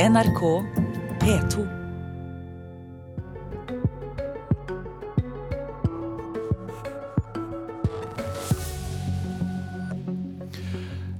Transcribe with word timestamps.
NRK 0.00 0.46
P2. 1.20 1.64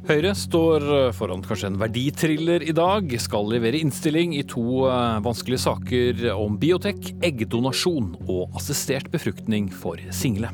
Høyre 0.08 0.32
står 0.32 1.12
foran 1.12 1.44
kanskje 1.44 1.68
en 1.68 1.76
verditriller 1.76 2.64
i 2.64 2.72
dag. 2.72 3.12
Skal 3.20 3.52
levere 3.52 3.84
innstilling 3.84 4.32
i 4.38 4.46
to 4.48 4.86
eh, 4.88 5.20
vanskelige 5.28 5.66
saker 5.68 6.26
om 6.32 6.56
biotek, 6.56 7.12
eggdonasjon 7.20 8.14
og 8.30 8.56
assistert 8.56 9.12
befruktning 9.12 9.68
for 9.68 10.00
single. 10.08 10.48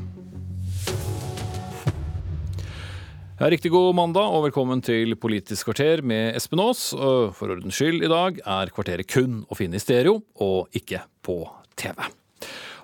Ja, 3.37 3.50
riktig 3.53 3.68
god 3.68 3.93
mandag 3.93 4.32
og 4.32 4.46
velkommen 4.46 4.80
til 4.80 5.11
Politisk 5.21 5.68
kvarter 5.68 6.00
med 6.00 6.39
Espen 6.39 6.62
Aas. 6.62 6.86
For 6.96 7.53
ordens 7.53 7.77
skyld 7.77 8.07
i 8.07 8.09
dag 8.09 8.39
er 8.41 8.73
kvarteret 8.73 9.11
kun 9.12 9.43
å 9.53 9.59
finne 9.59 9.77
i 9.77 9.82
stereo 9.82 10.22
og 10.40 10.72
ikke 10.81 11.03
på 11.21 11.43
TV. 11.77 12.00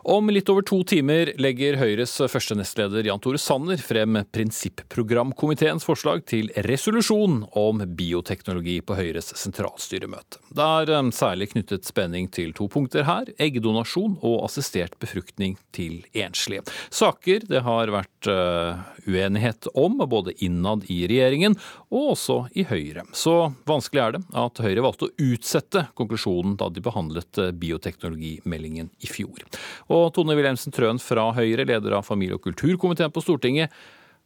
Om 0.05 0.30
litt 0.30 0.48
over 0.51 0.65
to 0.66 0.80
timer 0.83 1.29
legger 1.38 1.77
Høyres 1.79 2.16
første 2.27 2.56
nestleder 2.59 3.06
Jan 3.06 3.20
Tore 3.23 3.38
Sanner 3.38 3.79
frem 3.79 4.16
prinsipprogramkomiteens 4.34 5.87
forslag 5.87 6.24
til 6.27 6.48
resolusjon 6.66 7.45
om 7.59 7.84
bioteknologi 7.87 8.80
på 8.83 8.96
Høyres 8.98 9.30
sentralstyremøte. 9.38 10.41
Det 10.51 10.66
er 10.66 10.91
eh, 10.96 11.10
særlig 11.15 11.52
knyttet 11.52 11.87
spenning 11.87 12.27
til 12.34 12.51
to 12.59 12.66
punkter 12.73 13.07
her. 13.07 13.30
Eggdonasjon 13.38 14.16
og 14.27 14.41
assistert 14.48 14.96
befruktning 14.98 15.55
til 15.70 16.01
enslige. 16.19 16.66
Saker 16.91 17.46
det 17.46 17.62
har 17.62 17.95
vært 17.95 18.27
uh, 18.27 18.82
uenighet 19.07 19.71
om, 19.79 20.02
både 20.02 20.34
innad 20.43 20.82
i 20.91 21.05
regjeringen 21.07 21.55
og 21.93 22.16
også 22.16 22.41
i 22.59 22.66
Høyre. 22.66 23.07
Så 23.15 23.52
vanskelig 23.71 24.02
er 24.02 24.16
det 24.16 24.23
at 24.43 24.65
Høyre 24.66 24.82
valgte 24.88 25.09
å 25.12 25.30
utsette 25.30 25.87
konklusjonen 25.98 26.59
da 26.59 26.73
de 26.74 26.82
behandlet 26.82 27.38
eh, 27.38 27.55
bioteknologimeldingen 27.55 28.91
i 28.98 29.10
fjor. 29.10 29.46
Og 29.93 30.09
Tone 30.16 30.37
Wilhelmsen 30.38 30.73
Trøen 30.73 31.01
fra 31.02 31.29
Høyre, 31.37 31.66
leder 31.68 31.98
av 31.98 32.07
familie- 32.07 32.38
og 32.38 32.46
kulturkomiteen 32.46 33.12
på 33.12 33.23
Stortinget. 33.24 33.73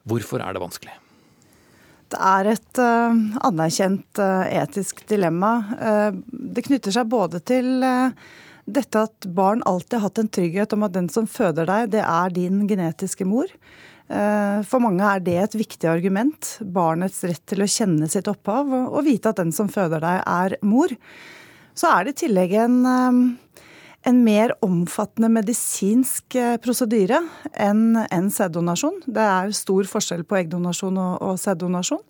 Hvorfor 0.07 0.43
er 0.45 0.55
det 0.55 0.63
vanskelig? 0.63 0.95
Det 2.15 2.19
er 2.23 2.53
et 2.53 2.79
uh, 2.79 3.17
anerkjent 3.49 4.21
uh, 4.23 4.45
etisk 4.47 5.03
dilemma. 5.11 5.57
Uh, 5.75 6.21
det 6.31 6.63
knytter 6.69 6.95
seg 6.95 7.09
både 7.11 7.41
til 7.43 7.83
dette 8.67 9.03
at 9.09 9.27
barn 9.35 9.65
alltid 9.67 9.99
har 9.99 10.05
hatt 10.09 10.21
en 10.23 10.31
trygghet 10.31 10.75
om 10.75 10.87
at 10.87 10.95
den 10.95 11.11
som 11.11 11.27
føder 11.31 11.67
deg, 11.67 11.91
det 11.95 12.03
er 12.03 12.33
din 12.35 12.65
genetiske 12.67 13.27
mor. 13.27 13.51
For 14.07 14.83
mange 14.83 15.07
er 15.07 15.23
det 15.23 15.37
et 15.39 15.55
viktig 15.59 15.87
argument. 15.91 16.49
Barnets 16.63 17.21
rett 17.27 17.43
til 17.47 17.63
å 17.63 17.69
kjenne 17.71 18.07
sitt 18.11 18.27
opphav 18.31 18.71
og 18.75 19.01
vite 19.07 19.31
at 19.31 19.39
den 19.39 19.51
som 19.55 19.71
føder 19.71 20.03
deg, 20.03 20.19
er 20.19 20.57
mor. 20.67 20.95
Så 21.79 21.91
er 21.91 22.07
det 22.07 22.17
i 22.17 22.19
tillegg 22.25 22.55
en 22.59 22.77
en 24.07 24.23
mer 24.23 24.53
omfattende 24.63 25.29
medisinsk 25.35 26.37
eh, 26.39 26.55
prosedyre 26.63 27.19
enn 27.63 27.99
en 27.99 28.29
sæddonasjon. 28.31 29.01
Det 29.07 29.23
er 29.23 29.55
stor 29.57 29.89
forskjell 29.91 30.23
på 30.29 30.39
eggdonasjon 30.39 30.99
og, 31.03 31.15
og 31.27 31.41
sæddonasjon, 31.43 32.05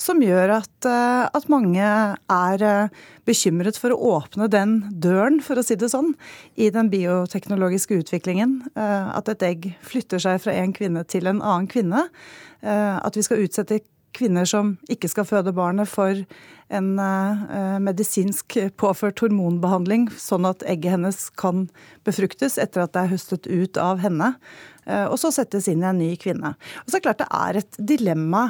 som 0.00 0.22
gjør 0.24 0.56
at, 0.56 0.88
eh, 0.88 1.24
at, 1.28 1.48
mange 1.52 1.84
er 1.84 2.64
eh, 2.68 3.02
bekymret 3.28 3.76
for 3.80 3.92
å 3.92 4.16
åpne 4.16 4.48
den 4.52 4.78
døren, 5.04 5.42
for 5.44 5.60
å 5.60 5.66
si 5.66 5.76
det 5.76 5.92
sånn, 5.92 6.14
i 6.56 6.70
den 6.72 6.88
bioteknologiske 6.92 8.00
utviklingen. 8.00 8.56
At 8.74 9.28
et 9.30 9.44
egg 9.46 9.68
flytter 9.86 10.22
seg 10.22 10.40
fra 10.42 10.56
en 10.58 10.72
kvinne 10.74 11.04
til 11.06 11.28
en 11.30 11.38
annen 11.38 11.68
kvinne. 11.70 12.08
At 12.62 13.14
vi 13.14 13.22
skal 13.22 13.44
utsette 13.44 13.78
kvinner 14.16 14.46
som 14.48 14.76
ikke 14.92 15.10
skal 15.10 15.26
føde 15.28 15.54
barnet, 15.56 15.90
for 15.90 16.24
en 16.72 16.92
uh, 16.96 17.78
medisinsk 17.84 18.56
påført 18.80 19.20
hormonbehandling, 19.22 20.06
sånn 20.16 20.46
at 20.48 20.64
egget 20.68 20.96
hennes 20.96 21.18
kan 21.38 21.66
befruktes 22.06 22.58
etter 22.60 22.84
at 22.84 22.94
det 22.94 23.02
er 23.02 23.12
høstet 23.12 23.48
ut 23.48 23.80
av 23.80 24.00
henne. 24.02 24.32
Uh, 24.86 25.06
og 25.12 25.18
så 25.20 25.32
settes 25.34 25.68
inn 25.70 25.84
i 25.84 25.90
en 25.90 26.00
ny 26.00 26.14
kvinne. 26.20 26.54
Og 26.82 26.88
så 26.88 26.96
er 26.96 27.02
det 27.02 27.06
klart 27.08 27.22
det 27.22 27.30
er 27.38 27.60
et 27.60 27.80
dilemma 27.92 28.44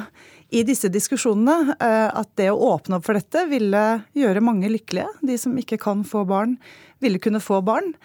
i 0.53 0.63
disse 0.67 0.89
diskusjonene 0.93 1.75
uh, 1.75 2.09
at 2.21 2.31
det 2.39 2.49
å 2.53 2.59
åpne 2.73 2.99
opp 2.99 3.07
for 3.09 3.19
dette 3.19 3.45
ville 3.51 3.83
gjøre 4.17 4.45
mange 4.45 4.71
lykkelige. 4.71 5.09
De 5.25 5.39
som 5.41 5.55
ikke 5.59 5.81
kan 5.81 6.05
få 6.07 6.23
barn, 6.29 6.57
ville 7.03 7.21
kunne 7.21 7.43
få 7.43 7.61
barn. 7.65 7.95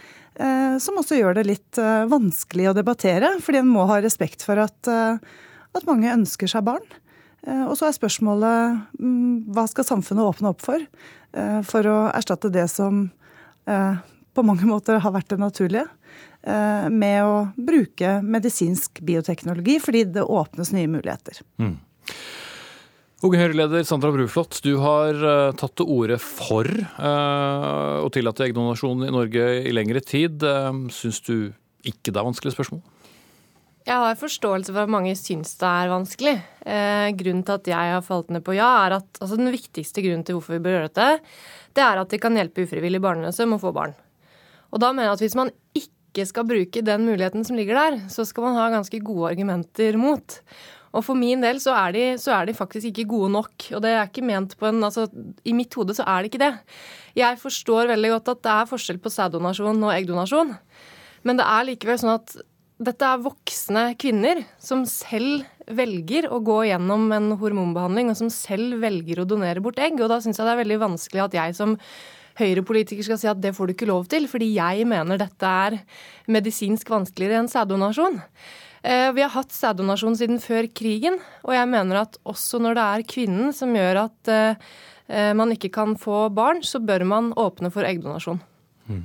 Som 0.78 1.00
også 1.00 1.16
gjør 1.18 1.34
det 1.34 1.42
litt 1.48 1.78
vanskelig 2.06 2.68
å 2.70 2.74
debattere, 2.76 3.32
fordi 3.42 3.58
en 3.58 3.70
må 3.74 3.88
ha 3.90 3.96
respekt 3.98 4.44
for 4.46 4.60
at, 4.62 4.86
at 4.86 5.88
mange 5.88 6.12
ønsker 6.14 6.50
seg 6.50 6.62
barn. 6.68 6.84
Eh, 7.46 7.64
og 7.68 7.76
så 7.78 7.88
er 7.88 7.96
spørsmålet 7.96 8.98
mm, 8.98 9.50
hva 9.54 9.66
skal 9.70 9.86
samfunnet 9.86 10.26
åpne 10.26 10.52
opp 10.52 10.64
for? 10.64 10.82
Eh, 11.32 11.60
for 11.66 11.88
å 11.90 11.98
erstatte 12.10 12.50
det 12.52 12.66
som 12.72 13.06
eh, 13.68 14.00
på 14.34 14.46
mange 14.46 14.68
måter 14.72 15.00
har 15.04 15.14
vært 15.14 15.30
det 15.34 15.42
naturlige. 15.42 15.86
Med 16.48 17.18
å 17.26 17.32
bruke 17.58 18.20
medisinsk 18.24 19.00
bioteknologi, 19.04 19.74
fordi 19.82 20.04
det 20.14 20.22
åpnes 20.22 20.70
nye 20.72 20.88
muligheter. 20.88 21.40
Mm. 21.60 21.74
Unge 23.26 23.40
Høyre-leder 23.42 23.82
Sandra 23.84 24.12
Bruflot, 24.14 24.60
du 24.64 24.78
har 24.80 25.18
tatt 25.58 25.74
til 25.76 25.90
orde 25.92 26.16
for 26.22 26.70
å 26.70 28.08
tillate 28.14 28.46
eggdonasjon 28.46 29.02
i 29.04 29.12
Norge 29.12 29.48
i 29.66 29.74
lengre 29.74 30.00
tid. 30.00 30.46
Syns 30.94 31.20
du 31.26 31.50
ikke 31.82 32.14
det 32.14 32.22
er 32.22 32.28
vanskelige 32.30 32.54
spørsmål? 32.54 32.86
Jeg 33.88 33.96
har 34.04 34.18
forståelse 34.20 34.72
for 34.74 34.84
at 34.84 34.92
mange 34.92 35.14
syns 35.16 35.54
det 35.56 35.68
er 35.68 35.88
vanskelig. 35.88 36.34
Eh, 36.68 37.08
grunnen 37.16 37.44
til 37.46 37.54
at 37.54 37.68
jeg 37.70 37.92
har 37.94 38.02
falt 38.04 38.28
ned 38.34 38.42
på 38.44 38.52
ja, 38.58 38.66
er 38.84 38.98
at 38.98 39.20
altså 39.22 39.38
den 39.38 39.48
viktigste 39.54 40.02
grunnen 40.04 40.26
til 40.28 40.36
hvorfor 40.36 40.58
vi 40.58 40.64
bør 40.66 40.74
gjøre 40.76 40.90
dette, 40.90 41.06
det 41.72 41.84
er 41.86 42.00
at 42.02 42.10
det 42.12 42.20
kan 42.20 42.36
hjelpe 42.36 42.66
ufrivillig 42.66 43.00
barnløse 43.00 43.46
med 43.48 43.56
å 43.56 43.62
få 43.62 43.72
barn. 43.72 43.94
Og 44.68 44.82
da 44.82 44.90
mener 44.92 45.08
jeg 45.08 45.16
at 45.16 45.22
hvis 45.24 45.36
man 45.38 45.52
ikke 45.72 46.26
skal 46.28 46.44
bruke 46.50 46.82
den 46.84 47.06
muligheten 47.08 47.46
som 47.48 47.56
ligger 47.56 47.80
der, 47.80 47.96
så 48.12 48.26
skal 48.28 48.44
man 48.44 48.58
ha 48.60 48.66
ganske 48.74 49.00
gode 49.00 49.30
argumenter 49.30 49.96
mot. 49.96 50.36
Og 50.92 51.06
for 51.06 51.16
min 51.16 51.40
del 51.44 51.56
så 51.62 51.72
er, 51.78 51.96
de, 51.96 52.04
så 52.20 52.34
er 52.36 52.48
de 52.48 52.56
faktisk 52.58 52.90
ikke 52.90 53.08
gode 53.08 53.32
nok. 53.38 53.70
Og 53.72 53.80
det 53.84 53.94
er 53.94 54.04
ikke 54.04 54.24
ment 54.24 54.52
på 54.60 54.68
en 54.68 54.84
Altså, 54.84 55.06
i 55.48 55.56
mitt 55.56 55.72
hode 55.80 55.96
så 55.96 56.04
er 56.04 56.20
det 56.20 56.32
ikke 56.32 56.44
det. 56.44 56.52
Jeg 57.16 57.40
forstår 57.40 57.88
veldig 57.94 58.12
godt 58.18 58.32
at 58.34 58.44
det 58.44 58.52
er 58.52 58.70
forskjell 58.74 59.00
på 59.00 59.12
sæddonasjon 59.16 59.80
og 59.80 59.96
eggdonasjon. 59.96 60.54
Men 61.24 61.40
det 61.40 61.48
er 61.48 61.68
likevel 61.68 62.00
sånn 62.00 62.16
at 62.18 62.36
dette 62.78 63.06
er 63.06 63.22
voksne 63.24 63.82
kvinner 63.98 64.44
som 64.62 64.84
selv 64.86 65.46
velger 65.66 66.28
å 66.30 66.38
gå 66.44 66.60
gjennom 66.68 67.08
en 67.12 67.32
hormonbehandling, 67.40 68.12
og 68.12 68.18
som 68.20 68.30
selv 68.32 68.78
velger 68.84 69.22
å 69.22 69.26
donere 69.28 69.62
bort 69.64 69.80
egg. 69.82 69.98
Og 69.98 70.10
da 70.12 70.20
syns 70.22 70.38
jeg 70.38 70.46
det 70.46 70.54
er 70.54 70.62
veldig 70.62 70.78
vanskelig 70.84 71.26
at 71.26 71.36
jeg 71.40 71.58
som 71.58 71.76
Høyre-politiker 72.38 73.02
skal 73.02 73.18
si 73.18 73.26
at 73.26 73.40
det 73.42 73.50
får 73.56 73.66
du 73.66 73.74
ikke 73.74 73.88
lov 73.90 74.04
til, 74.10 74.28
fordi 74.30 74.52
jeg 74.54 74.86
mener 74.86 75.18
dette 75.18 75.48
er 75.66 75.80
medisinsk 76.30 76.90
vanskeligere 76.94 77.40
enn 77.42 77.50
sæddonasjon. 77.50 78.20
Eh, 78.86 79.08
vi 79.16 79.24
har 79.24 79.32
hatt 79.34 79.50
sæddonasjon 79.50 80.14
siden 80.20 80.38
før 80.42 80.68
krigen, 80.70 81.18
og 81.42 81.56
jeg 81.56 81.70
mener 81.72 82.04
at 82.04 82.20
også 82.22 82.60
når 82.62 82.78
det 82.78 82.84
er 82.84 83.08
kvinnen 83.10 83.50
som 83.56 83.74
gjør 83.74 84.04
at 84.04 84.30
eh, 84.30 85.32
man 85.34 85.50
ikke 85.50 85.72
kan 85.74 85.96
få 85.98 86.28
barn, 86.30 86.62
så 86.62 86.78
bør 86.78 87.02
man 87.10 87.32
åpne 87.34 87.72
for 87.74 87.88
eggdonasjon. 87.88 88.38
Mm. 88.88 89.02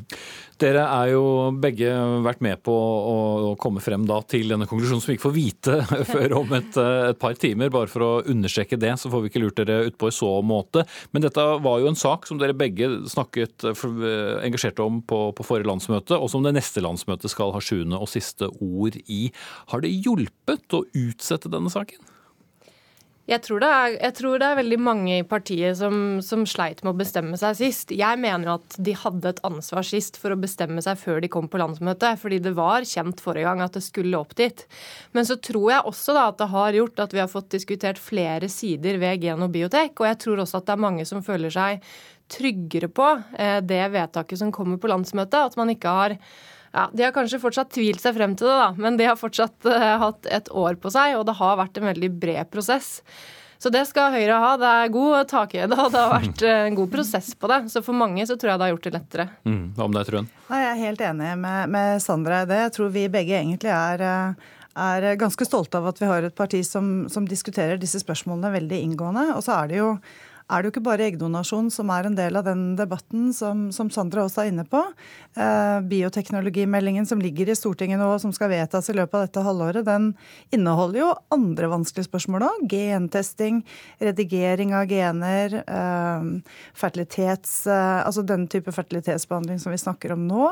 Dere 0.63 0.83
er 0.87 1.09
jo 1.11 1.23
begge 1.59 1.89
vært 2.23 2.43
med 2.45 2.61
på 2.63 2.71
å 2.73 3.49
komme 3.59 3.81
frem 3.83 4.05
til 4.31 4.53
denne 4.53 4.67
konklusjonen 4.69 5.01
som 5.03 5.11
vi 5.11 5.17
ikke 5.17 5.25
får 5.25 5.35
vite 5.35 5.75
før 6.13 6.35
om 6.37 6.55
et, 6.55 6.77
et, 6.79 7.19
par 7.19 7.35
timer. 7.39 7.71
Bare 7.73 7.91
for 7.91 8.05
å 8.05 8.11
understreke 8.31 8.79
det, 8.79 8.93
så 9.01 9.11
får 9.11 9.25
vi 9.25 9.31
ikke 9.31 9.41
lurt 9.43 9.59
dere 9.59 9.89
utpå 9.89 10.07
i 10.07 10.15
så 10.15 10.29
måte. 10.45 10.85
Men 11.11 11.25
dette 11.25 11.43
var 11.65 11.83
jo 11.83 11.91
en 11.91 11.99
sak 11.99 12.29
som 12.29 12.39
dere 12.39 12.55
begge 12.55 12.87
snakket 13.11 13.67
engasjerte 13.73 14.85
om 14.85 15.01
på, 15.03 15.25
på 15.35 15.47
forrige 15.47 15.67
landsmøte, 15.67 16.15
og 16.15 16.31
som 16.31 16.47
det 16.47 16.55
neste 16.55 16.83
landsmøtet 16.85 17.33
skal 17.33 17.51
ha 17.55 17.63
sjuende 17.63 17.99
og 17.99 18.11
siste 18.13 18.47
ord 18.63 18.95
i. 19.03 19.25
Har 19.73 19.83
det 19.83 19.91
hjulpet 19.91 20.79
å 20.79 20.85
utsette 20.87 21.51
denne 21.51 21.73
saken? 21.73 22.12
Jeg 23.23 23.39
tror, 23.45 23.63
er, 23.63 23.93
jeg 23.95 24.15
tror, 24.17 24.35
det 24.35 24.47
er, 24.49 24.57
veldig 24.59 24.77
mange 24.83 25.13
i 25.15 25.23
partiet 25.23 25.77
som, 25.79 26.19
som, 26.19 26.41
sleit 26.49 26.81
med 26.83 26.91
å 26.91 26.99
bestemme 26.99 27.37
seg 27.39 27.55
sist. 27.55 27.93
Jeg 27.95 28.19
mener 28.19 28.57
at 28.57 28.75
de 28.83 28.95
hadde 28.99 29.31
et 29.31 29.39
ansvar 29.47 29.87
sist 29.87 30.19
for 30.19 30.35
å 30.35 30.39
bestemme 30.41 30.83
seg 30.83 30.99
før 30.99 31.21
de 31.23 31.29
kom 31.31 31.47
på 31.47 31.61
landsmøtet. 31.61 32.19
Fordi 32.19 32.41
det 32.43 32.51
var 32.57 32.83
kjent 32.83 33.23
forrige 33.23 33.47
gang 33.47 33.63
at 33.63 33.77
det 33.79 33.85
skulle 33.85 34.19
opp 34.19 34.35
dit. 34.35 34.65
Men 35.15 35.29
så 35.29 35.37
tror 35.39 35.69
jeg 35.71 35.87
også 35.93 36.17
da 36.17 36.25
at 36.33 36.41
det 36.41 36.49
har 36.51 36.79
gjort 36.81 36.99
at 37.05 37.15
vi 37.15 37.23
har 37.23 37.31
fått 37.31 37.53
diskutert 37.55 38.01
flere 38.03 38.51
sider 38.51 38.99
ved 38.99 39.23
gen 39.23 39.47
og 39.47 39.55
biotek. 39.55 39.95
Og 40.03 40.09
jeg 40.09 40.19
tror 40.25 40.43
også 40.43 40.59
at 40.59 40.67
det 40.67 40.75
er 40.75 40.83
mange 40.89 41.07
som 41.07 41.23
føler 41.23 41.53
seg 41.53 41.79
tryggere 42.33 42.91
på 42.91 43.07
eh, 43.39 43.61
det 43.63 43.85
vedtaket 43.93 44.43
som 44.43 44.51
kommer 44.51 44.83
på 44.83 44.91
landsmøtet. 44.91 45.39
At 45.47 45.55
man 45.59 45.71
ikke 45.71 45.95
har 45.95 46.17
ja, 46.73 46.89
De 46.93 47.05
har 47.05 47.13
kanskje 47.15 47.41
fortsatt 47.41 47.71
tvilt 47.75 48.01
seg 48.01 48.17
frem 48.17 48.33
til 48.39 48.49
det, 48.49 48.57
da, 48.57 48.71
men 48.81 48.97
de 48.97 49.07
har 49.07 49.19
fortsatt 49.19 49.69
uh, 49.69 49.93
hatt 50.01 50.27
et 50.29 50.49
år 50.49 50.79
på 50.81 50.91
seg, 50.93 51.19
og 51.19 51.27
det 51.29 51.37
har 51.37 51.59
vært 51.59 51.77
en 51.77 51.89
veldig 51.91 52.09
bred 52.17 52.49
prosess. 52.53 52.95
Så 53.61 53.69
det 53.71 53.85
skal 53.87 54.11
Høyre 54.11 54.39
ha. 54.41 54.55
Det 54.59 54.69
er 54.69 54.89
god 54.91 55.29
takhøyde, 55.31 55.77
og 55.77 55.93
det 55.93 56.01
har 56.01 56.09
vært 56.17 56.41
uh, 56.43 56.55
en 56.65 56.79
god 56.81 56.89
prosess 56.95 57.29
på 57.37 57.51
det. 57.51 57.61
Så 57.71 57.83
for 57.85 57.95
mange 57.95 58.25
så 58.27 58.35
tror 58.35 58.53
jeg 58.53 58.59
det 58.59 58.67
har 58.67 58.73
gjort 58.73 58.89
det 58.89 58.95
lettere. 58.97 59.27
Mm, 59.45 59.61
hva 59.77 59.85
om 59.85 59.95
deg, 59.95 60.09
Trøen? 60.09 60.33
Jeg 60.49 60.67
er 60.71 60.81
helt 60.81 61.05
enig 61.11 61.31
med, 61.45 61.71
med 61.77 62.03
Sandra 62.03 62.41
i 62.43 62.49
det. 62.49 62.59
Jeg 62.65 62.75
tror 62.79 62.91
vi 62.97 63.05
begge 63.13 63.37
egentlig 63.37 63.71
er 63.71 64.03
uh, 64.03 64.51
er 64.73 65.13
ganske 65.21 65.45
stolte 65.45 65.77
av 65.77 65.91
at 65.91 66.01
vi 66.01 66.09
har 66.09 66.25
et 66.25 66.35
parti 66.35 66.63
som, 66.65 67.05
som, 67.11 67.27
diskuterer 67.29 67.77
disse 67.77 68.01
spørsmålene 68.01 68.53
veldig 68.55 68.79
inngående. 68.87 69.27
Og 69.37 69.43
så 69.45 69.59
er 69.59 69.69
det 69.69 69.81
jo 69.81 69.89
er 70.53 70.61
det 70.61 70.69
jo 70.69 70.73
ikke 70.75 70.85
bare 70.85 71.07
eggdonasjon 71.09 71.71
som 71.73 71.91
er 71.93 72.07
en 72.07 72.17
del 72.17 72.37
av 72.39 72.45
den 72.47 72.63
debatten 72.79 73.31
som, 73.35 73.65
som 73.75 73.89
Sandra 73.93 74.25
også 74.27 74.43
er 74.43 74.51
inne 74.51 74.65
på. 74.69 74.81
Eh, 75.33 75.79
bioteknologimeldingen 75.89 77.07
som 77.09 77.21
ligger 77.23 77.49
i 77.49 77.57
Stortinget 77.57 78.01
nå, 78.01 78.09
som 78.21 78.33
skal 78.35 78.51
vedtas 78.53 78.91
i 78.91 78.97
løpet 78.97 79.17
av 79.17 79.25
dette 79.25 79.45
halvåret, 79.45 79.87
den 79.87 80.11
inneholder 80.53 81.01
jo 81.01 81.09
andre 81.33 81.71
vanskelige 81.73 82.09
spørsmål 82.09 82.47
òg. 82.49 82.63
Gentesting, 82.71 83.63
redigering 84.03 84.75
av 84.77 84.87
gener, 84.91 85.59
eh, 85.63 86.29
fertilitets... 86.77 87.63
Eh, 87.67 87.99
altså 88.03 88.23
den 88.27 88.47
type 88.51 88.71
fertilitetsbehandling 88.73 89.61
som 89.61 89.73
vi 89.73 89.81
snakker 89.81 90.15
om 90.15 90.27
nå. 90.29 90.49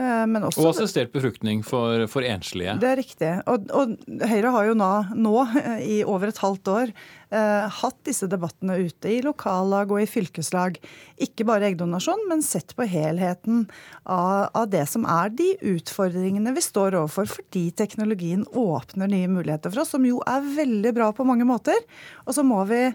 Eh, 0.00 0.26
men 0.30 0.44
også, 0.46 0.62
og 0.62 0.74
assistert 0.74 1.12
befruktning 1.14 1.64
for, 1.66 2.06
for, 2.10 2.24
enslige. 2.24 2.76
Det 2.80 2.90
er 2.90 3.00
riktig. 3.00 3.32
Og, 3.50 3.66
og 3.74 3.96
Høyre 4.30 4.54
har 4.54 4.70
jo 4.70 4.76
nå, 4.78 4.90
nå, 5.18 5.34
i 5.96 6.00
over 6.06 6.30
et 6.30 6.40
halvt 6.40 6.72
år 6.72 6.94
hatt 7.30 7.98
disse 8.08 8.26
debattene 8.26 8.74
ute 8.82 9.10
i 9.12 9.20
lokallag 9.22 9.92
og 9.94 10.02
i 10.02 10.08
fylkeslag. 10.10 10.80
Ikke 11.22 11.46
bare 11.46 11.68
eggdonasjon, 11.68 12.24
men 12.30 12.42
sett 12.42 12.74
på 12.74 12.86
helheten 12.90 13.68
av, 14.02 14.50
av 14.56 14.66
det 14.72 14.82
som 14.90 15.06
er 15.06 15.30
de 15.38 15.52
utfordringene 15.76 16.54
vi 16.56 16.64
står 16.64 16.98
overfor 16.98 17.30
fordi 17.30 17.68
teknologien 17.78 18.42
åpner 18.50 19.10
nye 19.10 19.30
muligheter 19.30 19.70
for 19.70 19.84
oss, 19.84 19.94
som 19.94 20.06
jo 20.06 20.20
er 20.26 20.46
veldig 20.58 20.94
bra 20.96 21.10
på 21.14 21.26
mange 21.28 21.46
måter. 21.46 21.78
Og 22.26 22.34
så 22.36 22.46
må 22.46 22.64
vi 22.70 22.88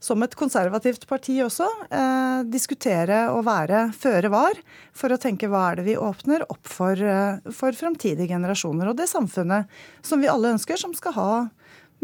som 0.00 0.22
et 0.24 0.34
konservativt 0.34 1.04
parti 1.08 1.36
også, 1.44 1.66
eh, 1.92 2.42
diskutere 2.48 3.26
og 3.34 3.44
være 3.44 3.90
føre 3.92 4.30
var 4.32 4.56
for 4.96 5.12
å 5.12 5.20
tenke 5.20 5.48
hva 5.50 5.70
er 5.70 5.80
det 5.80 5.84
vi 5.90 5.96
åpner 6.00 6.46
opp 6.48 6.66
for, 6.66 6.92
eh, 6.96 7.38
for 7.52 7.72
framtidige 7.72 8.28
generasjoner. 8.32 8.88
Og 8.88 8.96
det 8.96 9.10
samfunnet 9.12 9.68
som 10.02 10.20
vi 10.20 10.28
alle 10.28 10.56
ønsker, 10.56 10.78
som 10.78 10.94
skal 10.94 11.12
ha 11.12 11.50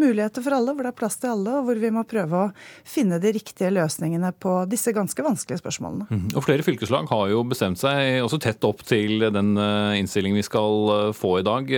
muligheter 0.00 0.44
for 0.44 0.56
alle, 0.56 0.74
hvor 0.74 0.86
det 0.86 0.92
er 0.92 0.98
plass 0.98 1.18
til 1.20 1.32
alle, 1.32 1.58
og 1.58 1.68
hvor 1.68 1.80
vi 1.80 1.92
må 1.94 2.04
prøve 2.08 2.40
å 2.40 2.50
finne 2.86 3.20
de 3.22 3.32
riktige 3.36 3.72
løsningene 3.74 4.32
på 4.42 4.58
disse 4.70 4.94
ganske 4.96 5.24
vanskelige 5.24 5.62
spørsmålene. 5.62 6.08
Mm. 6.10 6.26
Og 6.34 6.44
Flere 6.46 6.66
fylkeslag 6.66 7.08
har 7.10 7.30
jo 7.32 7.44
bestemt 7.48 7.80
seg 7.80 8.20
også 8.24 8.40
tett 8.42 8.68
opp 8.68 8.84
til 8.86 9.28
den 9.32 9.54
eh, 9.60 9.96
innstillingen 10.00 10.40
vi 10.40 10.46
skal 10.46 10.92
eh, 10.96 11.14
få 11.16 11.38
i 11.40 11.46
dag. 11.46 11.72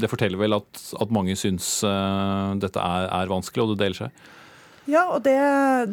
Det 0.00 0.10
forteller 0.10 0.40
vel 0.40 0.58
at, 0.60 0.86
at 1.00 1.14
mange 1.14 1.36
syns 1.38 1.76
dette 2.60 2.80
er, 2.80 3.10
er 3.10 3.30
vanskelig, 3.30 3.64
og 3.64 3.74
det 3.74 3.82
deler 3.82 4.04
seg? 4.04 4.24
Ja, 4.84 5.06
og 5.14 5.22
det, 5.24 5.34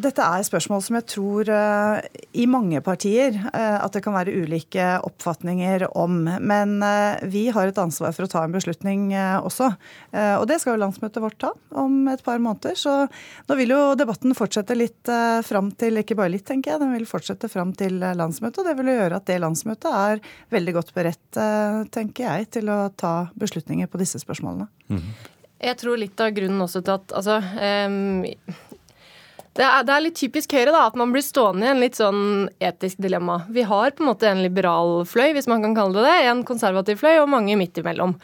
dette 0.04 0.24
er 0.24 0.44
spørsmål 0.44 0.82
som 0.84 0.98
jeg 0.98 1.06
tror 1.08 1.48
uh, 1.48 2.02
i 2.36 2.44
mange 2.50 2.82
partier 2.84 3.38
uh, 3.40 3.78
at 3.80 3.94
det 3.96 4.02
kan 4.04 4.12
være 4.12 4.34
ulike 4.44 4.84
oppfatninger 5.08 5.86
om. 5.96 6.26
Men 6.44 6.74
uh, 6.84 7.16
vi 7.32 7.46
har 7.54 7.70
et 7.70 7.80
ansvar 7.80 8.12
for 8.12 8.26
å 8.26 8.32
ta 8.32 8.44
en 8.44 8.52
beslutning 8.52 9.10
også. 9.12 9.70
og 10.12 10.44
det 10.48 10.58
skal 10.60 10.74
jo 10.74 10.82
landsmøtet 10.82 11.22
vårt 11.22 11.38
ta 11.40 11.50
om 11.80 12.08
et 12.12 12.22
par 12.24 12.40
måneder. 12.42 12.76
Så 12.78 12.92
nå 13.48 13.56
vil 13.58 13.72
jo 13.72 13.80
debatten 13.98 14.36
fortsette 14.36 14.76
litt 14.76 15.08
fram 15.46 15.70
til, 15.78 16.00
ikke 16.00 16.16
bare 16.18 16.34
litt, 16.34 16.44
tenker 16.48 16.74
jeg, 16.74 16.82
den 16.82 16.94
vil 16.94 17.08
fortsette 17.08 17.50
fram 17.52 17.72
til 17.76 17.98
landsmøtet. 18.00 18.60
Og 18.62 18.68
det 18.68 18.76
vil 18.78 18.92
jo 18.92 18.98
gjøre 18.98 19.20
at 19.20 19.28
det 19.28 19.40
landsmøtet 19.42 19.88
er 19.90 20.22
veldig 20.54 20.76
godt 20.78 20.92
beredt, 20.96 21.40
tenker 21.94 22.28
jeg, 22.28 22.50
til 22.58 22.72
å 22.72 22.80
ta 22.96 23.14
beslutninger 23.40 23.90
på 23.90 24.00
disse 24.02 24.20
spørsmålene. 24.22 24.68
Mm. 24.92 25.06
Jeg 25.62 25.78
tror 25.78 26.00
litt 26.00 26.18
av 26.22 26.32
grunnen 26.34 26.64
også 26.64 26.82
til 26.82 26.96
at 26.96 27.12
altså, 27.14 27.38
um, 27.38 28.24
det 29.52 29.64
er, 29.66 29.82
det 29.84 29.92
er, 29.92 30.02
litt 30.06 30.16
typisk 30.16 30.54
Høyre 30.56 30.72
da, 30.72 30.86
at 30.88 30.94
man 30.96 31.10
blir 31.12 31.24
stående 31.24 31.66
i 31.66 31.70
en 31.74 31.82
litt 31.82 31.98
sånn 31.98 32.46
etisk 32.64 33.02
dilemma. 33.04 33.42
Vi 33.52 33.66
har 33.68 33.92
på 33.92 34.00
en 34.00 34.08
måte 34.08 34.30
en 34.30 34.40
liberal 34.40 35.02
fløy, 35.08 35.34
hvis 35.36 35.48
man 35.50 35.60
kan 35.64 35.74
kalle 35.76 35.98
det 35.98 36.06
det, 36.08 36.30
en 36.30 36.40
konservativ 36.48 37.02
fløy 37.02 37.18
og 37.20 37.28
mange 37.34 37.58
midt 37.60 37.82
imellom. 37.82 38.14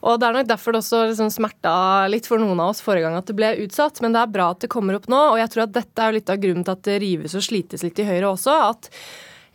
Og 0.00 0.16
Det 0.20 0.28
er 0.28 0.38
nok 0.38 0.48
derfor 0.48 0.72
det 0.72 0.80
også 0.80 1.02
liksom 1.10 1.28
smerta 1.34 1.74
litt 2.08 2.28
for 2.30 2.40
noen 2.40 2.62
av 2.64 2.72
oss 2.72 2.80
forrige 2.84 3.04
gang 3.04 3.18
at 3.20 3.28
det 3.28 3.36
ble 3.36 3.52
utsatt, 3.66 4.00
men 4.00 4.16
det 4.16 4.22
er 4.22 4.32
bra 4.32 4.48
at 4.54 4.64
det 4.64 4.72
kommer 4.72 4.96
opp 4.96 5.10
nå. 5.12 5.20
Og 5.34 5.40
jeg 5.42 5.52
tror 5.52 5.66
at 5.66 5.76
dette 5.76 6.06
er 6.06 6.16
litt 6.16 6.32
av 6.32 6.40
grunnen 6.40 6.64
til 6.64 6.78
at 6.78 6.86
det 6.88 7.00
rives 7.04 7.36
og 7.36 7.44
slites 7.44 7.84
litt 7.84 8.00
i 8.00 8.08
Høyre 8.08 8.32
også. 8.32 8.56
at 8.72 8.88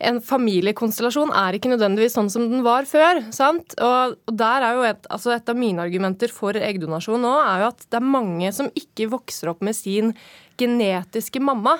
en 0.08 0.20
familiekonstellasjon 0.24 1.32
er 1.36 1.56
ikke 1.56 1.72
nødvendigvis 1.72 2.16
sånn 2.18 2.30
som 2.32 2.46
den 2.50 2.64
var 2.66 2.88
før. 2.88 3.22
sant? 3.34 3.76
Og, 3.82 4.16
der 4.30 4.66
er 4.66 4.78
jo 4.78 4.86
et, 4.88 5.08
altså 5.12 5.34
et 5.34 5.50
av 5.50 5.58
mine 5.58 5.84
argumenter 5.84 6.32
for 6.32 6.56
eggdonasjon 6.56 7.22
nå 7.24 7.34
er 7.40 7.64
jo 7.64 7.72
at 7.72 7.84
det 7.88 8.00
er 8.00 8.14
mange 8.14 8.52
som 8.56 8.70
ikke 8.76 9.10
vokser 9.12 9.52
opp 9.52 9.64
med 9.64 9.76
sin 9.76 10.14
genetiske 10.60 11.42
mamma 11.42 11.78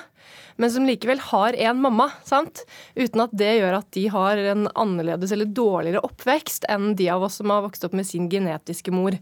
men 0.55 0.71
som 0.71 0.85
likevel 0.87 1.19
har 1.31 1.57
en 1.67 1.81
mamma, 1.81 2.09
sant? 2.23 2.63
uten 2.95 3.25
at 3.25 3.33
det 3.35 3.51
gjør 3.57 3.79
at 3.79 3.89
de 3.95 4.05
har 4.11 4.39
en 4.53 4.67
annerledes 4.71 5.33
eller 5.35 5.49
dårligere 5.51 6.03
oppvekst 6.05 6.67
enn 6.71 6.93
de 6.95 7.09
av 7.11 7.25
oss 7.27 7.39
som 7.41 7.51
har 7.51 7.65
vokst 7.65 7.83
opp 7.87 7.95
med 7.97 8.07
sin 8.07 8.29
genetiske 8.31 8.93
mor. 8.95 9.17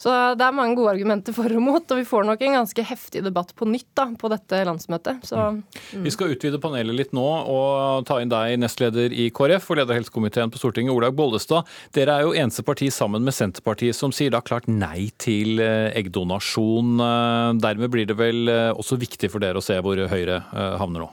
Så 0.00 0.12
det 0.38 0.44
er 0.44 0.56
mange 0.56 0.78
gode 0.78 0.94
argumenter 0.96 1.36
for 1.36 1.48
og 1.48 1.64
mot, 1.64 1.84
og 1.92 2.00
vi 2.00 2.06
får 2.08 2.26
nok 2.28 2.42
en 2.44 2.58
ganske 2.60 2.84
heftig 2.90 3.22
debatt 3.26 3.54
på 3.56 3.68
nytt 3.68 3.88
da, 3.98 4.08
på 4.18 4.30
dette 4.32 4.62
landsmøtet. 4.68 5.24
Så, 5.28 5.36
mm. 5.36 5.60
mm. 5.98 6.06
Vi 6.06 6.14
skal 6.14 6.32
utvide 6.34 6.60
panelet 6.62 6.96
litt 6.96 7.14
nå 7.16 7.26
og 7.26 8.06
ta 8.08 8.20
inn 8.22 8.32
deg, 8.32 8.56
nestleder 8.60 9.12
i 9.12 9.28
KrF 9.34 9.68
og 9.68 9.80
leder 9.80 9.94
av 9.94 10.00
helsekomiteen 10.00 10.52
på 10.52 10.60
Stortinget, 10.60 10.94
Olaug 10.94 11.16
Bollestad. 11.18 11.68
Dere 11.96 12.16
er 12.16 12.26
jo 12.26 12.34
eneste 12.36 12.64
parti 12.66 12.90
sammen 12.94 13.24
med 13.26 13.36
Senterpartiet 13.36 13.96
som 13.96 14.14
sier 14.14 14.32
da 14.34 14.42
klart 14.44 14.68
nei 14.70 15.08
til 15.20 15.60
eh, 15.64 15.90
eggdonasjon. 15.98 16.96
Eh, 17.04 17.52
dermed 17.62 17.92
blir 17.92 18.08
det 18.08 18.18
vel 18.18 18.52
eh, 18.52 18.70
også 18.72 18.98
viktig 19.00 19.32
for 19.32 19.44
dere 19.44 19.60
å 19.60 19.64
se 19.64 19.76
hvor 19.84 20.00
Høyre 20.08 20.40
havner 20.52 21.04
nå? 21.04 21.08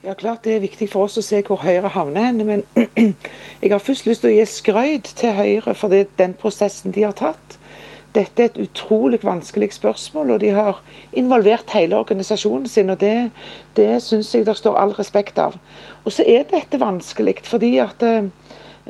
Ja, 0.00 0.14
klart 0.14 0.44
Det 0.44 0.54
er 0.54 0.62
viktig 0.64 0.86
for 0.88 1.04
oss 1.04 1.18
å 1.20 1.24
se 1.24 1.42
hvor 1.44 1.60
Høyre 1.60 1.90
havner 1.92 2.30
hen. 2.30 2.40
Men 2.48 2.62
jeg 3.60 3.72
har 3.72 3.82
først 3.84 4.08
lyst 4.08 4.24
til 4.24 4.32
å 4.32 4.36
gi 4.38 4.46
skrøyt 4.48 5.12
til 5.20 5.34
Høyre 5.36 5.74
for 5.76 5.92
det, 5.92 6.06
den 6.16 6.32
prosessen 6.40 6.96
de 6.96 7.04
har 7.04 7.16
tatt. 7.18 7.58
Dette 8.16 8.42
er 8.42 8.48
et 8.48 8.58
utrolig 8.58 9.20
vanskelig 9.22 9.68
spørsmål, 9.76 10.32
og 10.34 10.40
de 10.42 10.48
har 10.56 10.80
involvert 11.12 11.70
hele 11.76 12.00
organisasjonen 12.00 12.66
sin. 12.66 12.90
og 12.90 12.98
Det, 13.00 13.30
det 13.76 14.02
syns 14.02 14.32
jeg 14.34 14.48
det 14.48 14.56
står 14.58 14.80
all 14.80 14.96
respekt 14.96 15.38
av. 15.38 15.60
Og 16.04 16.16
så 16.16 16.24
er 16.26 16.48
dette 16.50 16.80
vanskelig 16.80 17.36
fordi 17.46 17.76
at 17.84 18.02
eh, 18.02 18.24
Eh, 18.24 18.39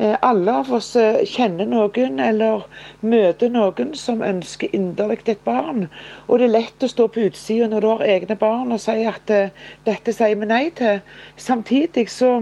alle 0.01 0.53
av 0.53 0.73
oss 0.73 0.95
eh, 0.97 1.21
kjenner 1.29 1.69
noen 1.69 2.21
eller 2.25 2.63
møter 3.05 3.51
noen 3.53 3.95
som 3.99 4.23
ønsker 4.25 4.73
inderlig 4.77 5.27
et 5.29 5.43
barn. 5.45 5.89
Og 6.27 6.41
det 6.41 6.49
er 6.49 6.55
lett 6.55 6.87
å 6.87 6.89
stå 6.89 7.09
på 7.13 7.27
utsida 7.29 7.69
når 7.69 7.85
du 7.85 7.89
har 7.91 8.07
egne 8.09 8.37
barn 8.41 8.73
og 8.73 8.81
si 8.81 8.97
at 9.09 9.33
uh, 9.35 9.51
dette 9.85 10.15
sier 10.17 10.39
vi 10.41 10.49
nei 10.49 10.71
til. 10.79 11.03
Samtidig 11.37 12.07
så 12.13 12.33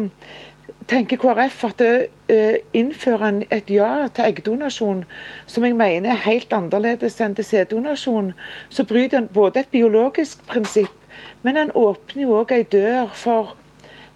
tenker 0.88 1.20
KrF 1.20 1.64
at 1.68 1.82
det 1.82 2.54
innfører 2.76 3.42
et 3.52 3.70
ja 3.72 4.06
til 4.14 4.28
eggdonasjon, 4.28 5.02
som 5.46 5.66
jeg 5.66 5.76
mener 5.76 6.14
er 6.14 6.24
helt 6.24 6.52
annerledes 6.54 7.18
enn 7.20 7.36
til 7.36 7.44
sæddonasjon, 7.44 8.32
så 8.72 8.86
bryter 8.88 9.20
en 9.20 9.30
både 9.34 9.64
et 9.64 9.72
biologisk 9.74 10.46
prinsipp, 10.48 10.94
men 11.42 11.60
en 11.60 11.74
åpner 11.76 12.24
jo 12.24 12.38
òg 12.40 12.54
ei 12.56 12.64
dør 12.72 13.10
for 13.12 13.56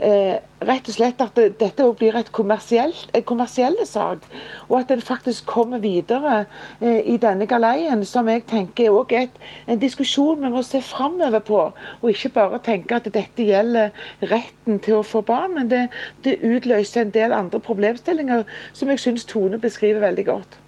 eh, 0.03 0.39
rett 0.67 0.89
og 0.89 0.95
slett 0.95 1.21
at 1.23 1.37
det, 1.39 1.47
dette 1.61 1.87
blir 1.99 2.17
et 2.19 2.31
en 2.33 3.25
kommersiell 3.27 3.77
sak. 3.87 4.27
Og 4.69 4.79
at 4.81 4.91
en 4.91 5.01
faktisk 5.01 5.47
kommer 5.47 5.83
videre 5.83 6.47
eh, 6.81 7.01
i 7.15 7.17
denne 7.17 7.47
galeien, 7.47 8.05
som 8.05 8.29
jeg 8.29 8.45
tenker 8.51 8.91
òg 8.91 9.13
er 9.13 9.29
en 9.67 9.79
diskusjon 9.79 10.43
vi 10.43 10.53
må 10.53 10.63
se 10.67 10.83
framover 10.83 11.41
på. 11.41 11.63
Og 12.03 12.11
ikke 12.11 12.35
bare 12.39 12.63
tenke 12.65 12.97
at 12.97 13.11
dette 13.13 13.49
gjelder 13.49 13.93
retten 14.23 14.81
til 14.83 15.01
å 15.01 15.07
få 15.07 15.23
barn, 15.27 15.55
men 15.59 15.71
det, 15.71 15.87
det 16.25 16.41
utløser 16.43 17.07
en 17.07 17.15
del 17.15 17.33
andre 17.33 17.61
problemstillinger 17.61 18.45
som 18.73 18.91
jeg 18.93 19.03
syns 19.03 19.29
Tone 19.29 19.59
beskriver 19.63 20.05
veldig 20.09 20.27
godt. 20.27 20.62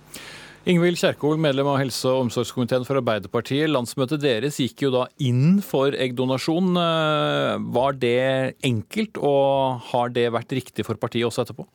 Ingvild 0.64 0.97
Kjerkol, 0.97 1.37
medlem 1.37 1.68
av 1.68 1.76
helse- 1.76 2.09
og 2.09 2.23
omsorgskomiteen 2.23 2.87
for 2.88 2.97
Arbeiderpartiet. 2.97 3.68
Landsmøtet 3.68 4.23
deres 4.23 4.56
gikk 4.62 4.87
jo 4.87 4.90
da 4.94 5.02
inn 5.21 5.59
for 5.61 5.92
eggdonasjon. 5.92 6.71
Eh, 6.80 7.59
var 7.76 7.99
det 8.00 8.56
enkelt, 8.64 9.21
og 9.21 9.83
har 9.90 10.09
det 10.09 10.30
vært 10.33 10.54
riktig 10.56 10.87
for 10.87 10.97
partiet 10.97 11.28
også 11.28 11.44
etterpå? 11.44 11.66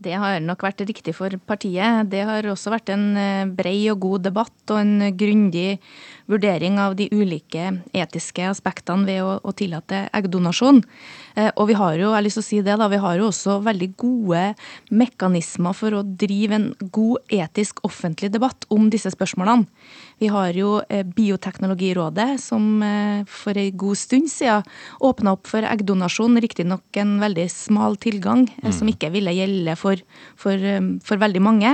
Det 0.00 0.14
har 0.16 0.38
nok 0.40 0.62
vært 0.64 0.80
riktig 0.88 1.12
for 1.12 1.34
partiet. 1.44 2.08
Det 2.08 2.22
har 2.24 2.46
også 2.48 2.72
vært 2.72 2.88
en 2.94 3.04
eh, 3.20 3.50
brei 3.52 3.84
og 3.92 3.98
god 4.00 4.22
debatt 4.30 4.72
og 4.72 4.78
en 4.80 5.10
grundig 5.12 5.76
vurdering 6.30 6.78
av 6.80 6.94
de 6.96 7.10
ulike 7.12 7.66
etiske 7.92 8.46
aspektene 8.48 9.04
ved 9.04 9.20
å, 9.20 9.34
å 9.44 9.52
tillate 9.52 10.06
eggdonasjon. 10.16 10.80
Eh, 11.36 11.50
og 11.52 11.68
vi 11.68 11.76
har 11.76 11.98
jo, 11.98 12.08
jeg 12.08 12.16
har 12.16 12.24
lyst 12.24 12.40
til 12.40 12.46
å 12.46 12.48
si 12.48 12.62
det 12.64 12.78
da, 12.80 12.88
vi 12.88 13.02
har 13.02 13.20
jo 13.20 13.28
også 13.28 13.58
veldig 13.66 13.90
gode 14.00 14.44
mekanismer 14.88 15.76
for 15.76 15.98
å 15.98 16.04
drive 16.04 16.56
en 16.56 16.68
god 16.80 17.36
etisk 17.42 17.84
offentlig 17.84 18.32
debatt 18.32 18.64
om 18.72 18.88
disse 18.88 19.12
spørsmålene. 19.12 19.68
Vi 20.20 20.28
har 20.28 20.52
jo 20.52 20.74
eh, 20.92 21.04
Bioteknologirådet, 21.16 22.34
som 22.42 22.82
eh, 22.84 23.24
for 23.24 23.56
en 23.56 23.76
god 23.80 23.96
stund 23.96 24.28
siden 24.28 24.66
åpna 25.00 25.32
opp 25.32 25.48
for 25.48 25.64
eggdonasjon. 25.64 26.36
Riktignok 26.44 26.98
en 27.00 27.14
veldig 27.22 27.46
smal 27.48 27.96
tilgang, 28.00 28.44
eh, 28.58 28.68
mm. 28.68 28.74
som 28.76 28.90
ikke 28.92 29.08
ville 29.14 29.32
gjelde 29.32 29.76
for, 29.80 30.02
for, 30.36 30.66
for 31.06 31.22
veldig 31.22 31.42
mange. 31.44 31.72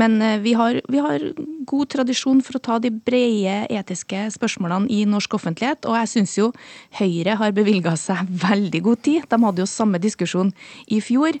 Men 0.00 0.20
vi 0.40 0.52
har, 0.56 0.78
vi 0.88 1.00
har, 1.02 1.24
god 1.68 1.90
tradisjon 1.92 2.38
for 2.44 2.56
å 2.56 2.62
ta 2.62 2.76
de 2.80 2.88
brede 2.94 3.66
etiske 3.74 4.22
spørsmålene 4.32 4.88
i 4.92 5.02
norsk 5.08 5.34
offentlighet. 5.36 5.88
Og 5.88 5.96
jeg 5.98 6.12
syns 6.12 6.36
jo 6.38 6.50
Høyre 7.00 7.34
har 7.40 7.56
bevilga 7.56 7.96
seg 8.00 8.28
veldig 8.48 8.84
god 8.86 9.02
tid. 9.08 9.26
De 9.28 9.40
hadde 9.44 9.64
jo 9.64 9.68
samme 9.68 10.00
diskusjon 10.02 10.52
i 10.88 11.00
fjor. 11.04 11.36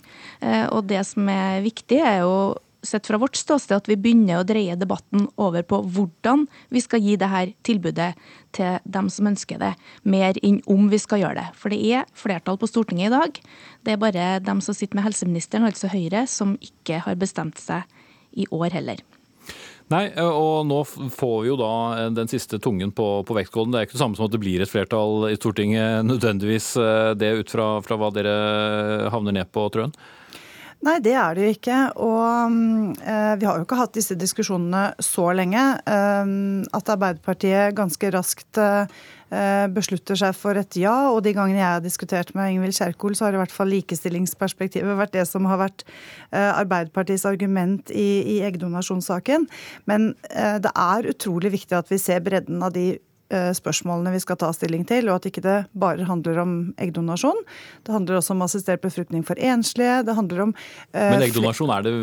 Og 0.72 0.82
det 0.88 1.04
som 1.08 1.28
er 1.32 1.64
viktig, 1.64 2.00
er 2.00 2.20
jo 2.24 2.34
sett 2.82 3.06
fra 3.06 3.18
vårt 3.20 3.36
ståsted 3.36 3.76
at 3.76 3.88
vi 3.90 3.96
begynner 4.00 4.40
å 4.40 4.46
dreie 4.46 4.76
debatten 4.78 5.26
over 5.40 5.64
på 5.66 5.80
hvordan 5.94 6.46
vi 6.72 6.82
skal 6.84 7.02
gi 7.04 7.16
dette 7.20 7.54
tilbudet 7.66 8.10
til 8.56 8.80
dem 8.84 9.10
som 9.12 9.30
ønsker 9.30 9.60
det, 9.60 9.74
mer 10.02 10.38
enn 10.42 10.60
om 10.70 10.88
vi 10.92 11.00
skal 11.00 11.22
gjøre 11.22 11.38
det. 11.42 11.46
For 11.60 11.72
det 11.72 11.80
er 11.92 12.08
flertall 12.18 12.58
på 12.60 12.68
Stortinget 12.70 13.10
i 13.10 13.14
dag. 13.14 13.40
Det 13.86 13.94
er 13.94 14.02
bare 14.02 14.26
dem 14.44 14.62
som 14.64 14.76
sitter 14.76 14.98
med 14.98 15.08
helseministeren, 15.10 15.68
altså 15.68 15.92
Høyre, 15.92 16.26
som 16.30 16.56
ikke 16.60 17.02
har 17.06 17.20
bestemt 17.20 17.60
seg 17.60 17.86
i 18.32 18.46
år 18.54 18.70
heller. 18.76 19.02
Nei, 19.90 20.04
og 20.22 20.68
nå 20.70 20.84
får 20.86 21.36
vi 21.42 21.48
jo 21.48 21.56
da 21.58 21.72
den 22.14 22.30
siste 22.30 22.60
tungen 22.62 22.92
på, 22.94 23.06
på 23.26 23.34
vektskålen. 23.34 23.72
Det 23.74 23.80
er 23.80 23.88
ikke 23.88 23.96
det 23.96 24.02
samme 24.04 24.18
som 24.18 24.28
at 24.28 24.34
det 24.36 24.42
blir 24.42 24.62
et 24.62 24.70
flertall 24.70 25.26
i 25.32 25.38
Stortinget 25.38 26.06
nødvendigvis 26.06 26.76
eh, 26.78 27.10
det 27.18 27.32
ut 27.40 27.50
fra, 27.50 27.66
fra 27.82 27.98
hva 27.98 28.12
dere 28.14 28.34
havner 29.10 29.34
ned 29.34 29.50
på, 29.50 29.66
Trøen? 29.74 29.94
Nei, 30.80 30.96
det 31.04 31.12
er 31.12 31.36
det 31.36 31.44
jo 31.44 31.54
ikke. 31.54 31.78
Og 32.00 32.58
eh, 33.04 33.32
vi 33.40 33.48
har 33.48 33.58
jo 33.58 33.66
ikke 33.66 33.80
hatt 33.82 33.96
disse 33.98 34.16
diskusjonene 34.16 34.94
så 35.04 35.28
lenge. 35.36 35.64
Eh, 35.84 36.36
at 36.76 36.92
Arbeiderpartiet 36.96 37.76
ganske 37.76 38.12
raskt 38.16 38.60
Eh, 39.30 39.68
beslutter 39.70 40.18
seg 40.18 40.34
for 40.34 40.58
et 40.58 40.76
ja. 40.80 40.94
Og 41.14 41.20
de 41.22 41.32
gangene 41.36 41.60
jeg 41.60 41.76
har 41.76 41.84
diskutert 41.84 42.32
med 42.34 42.50
Ingvild 42.50 42.74
Kjerkol, 42.74 43.14
så 43.14 43.28
har 43.28 43.36
i 43.36 43.38
hvert 43.38 43.54
fall 43.54 43.70
likestillingsperspektivet 43.70 44.98
vært 44.98 45.14
det 45.14 45.26
som 45.30 45.46
har 45.46 45.60
vært 45.60 45.84
eh, 45.86 46.50
Arbeiderpartiets 46.50 47.28
argument 47.30 47.92
i, 47.94 48.08
i 48.26 48.40
eggdonasjonssaken. 48.48 49.46
Men 49.90 50.12
eh, 50.34 50.58
det 50.62 50.74
er 50.74 51.10
utrolig 51.12 51.54
viktig 51.54 51.78
at 51.78 51.94
vi 51.94 52.00
ser 52.02 52.24
bredden 52.26 52.58
av 52.66 52.74
de 52.74 52.96
spørsmålene 53.30 54.10
vi 54.14 54.22
skal 54.22 54.38
ta 54.40 54.50
stilling 54.56 54.82
til, 54.88 55.06
og 55.10 55.20
at 55.20 55.28
ikke 55.30 55.44
det 55.44 55.58
bare 55.78 56.06
handler 56.08 56.42
om 56.42 56.56
eggdonasjon. 56.82 57.38
Det 57.86 57.94
handler 57.94 58.18
også 58.18 58.34
om 58.34 58.42
assistert 58.46 58.82
befruktning 58.82 59.22
for 59.26 59.38
enslige. 59.38 60.00
Det 60.06 60.16
handler 60.18 60.48
om 60.48 60.54
Men 60.96 61.22
eggdonasjon 61.28 61.70
er 61.76 61.86
det 61.86 61.94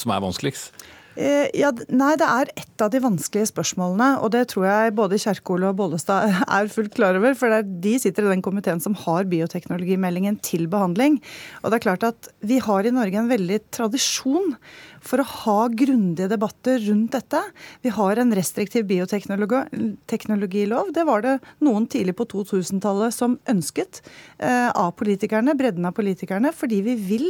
som 0.00 0.14
er 0.14 0.24
vanskeligst? 0.24 0.72
Eh, 1.12 1.50
ja, 1.58 1.68
nei, 1.92 2.14
det 2.16 2.24
er 2.24 2.50
et 2.56 2.82
av 2.84 2.88
de 2.92 3.00
vanskelige 3.02 3.50
spørsmålene. 3.50 4.14
Og 4.24 4.32
det 4.32 4.46
tror 4.52 4.66
jeg 4.68 4.94
både 4.96 5.20
Kjerkol 5.20 5.66
og 5.68 5.76
Bollestad 5.80 6.32
er 6.58 6.70
fullt 6.72 6.94
klar 6.96 7.18
over. 7.18 7.36
For 7.38 7.52
de 7.62 7.94
sitter 8.00 8.26
i 8.26 8.32
den 8.32 8.44
komiteen 8.44 8.80
som 8.82 8.96
har 9.04 9.28
bioteknologimeldingen 9.30 10.40
til 10.44 10.68
behandling. 10.72 11.20
Og 11.62 11.72
det 11.72 11.80
er 11.80 11.86
klart 11.88 12.08
at 12.08 12.32
vi 12.40 12.60
har 12.64 12.88
i 12.88 12.94
Norge 12.94 13.20
en 13.20 13.32
veldig 13.32 13.60
tradisjon 13.74 14.56
for 15.02 15.22
å 15.22 15.26
ha 15.26 15.68
grundige 15.68 16.28
debatter 16.30 16.78
rundt 16.86 17.12
dette. 17.16 17.40
Vi 17.82 17.92
har 17.94 18.20
en 18.20 18.34
restriktiv 18.36 18.86
bioteknologilov. 18.90 20.92
Det 20.94 21.04
var 21.08 21.24
det 21.24 21.36
noen 21.64 21.88
tidlig 21.90 22.14
på 22.18 22.28
2000-tallet 22.30 23.14
som 23.14 23.38
ønsket 23.50 24.02
eh, 24.38 24.70
av 24.70 24.92
politikerne, 24.98 25.56
bredden 25.58 25.88
av 25.88 25.96
politikerne, 25.98 26.54
fordi 26.54 26.82
vi 26.86 26.96
vil 27.10 27.28